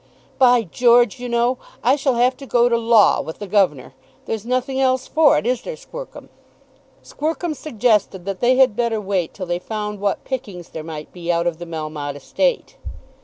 "By 0.39 0.63
George, 0.63 1.19
you 1.19 1.29
know, 1.29 1.59
I 1.83 1.95
shall 1.95 2.15
have 2.15 2.35
to 2.37 2.47
go 2.47 2.67
to 2.67 2.75
law 2.75 3.21
with 3.21 3.37
the 3.37 3.45
governor. 3.45 3.93
There's 4.25 4.47
nothing 4.47 4.81
else 4.81 5.05
for 5.05 5.37
it; 5.37 5.45
is 5.45 5.61
there, 5.61 5.75
Squercum?" 5.75 6.29
Squercum 7.03 7.53
suggested 7.55 8.25
that 8.25 8.39
they 8.39 8.55
had 8.55 8.75
better 8.75 8.99
wait 8.99 9.35
till 9.35 9.45
they 9.45 9.59
found 9.59 9.99
what 9.99 10.23
pickings 10.23 10.69
there 10.69 10.83
might 10.83 11.13
be 11.13 11.31
out 11.31 11.45
of 11.45 11.59
the 11.59 11.67
Melmotte 11.67 12.15
estate. 12.15 12.77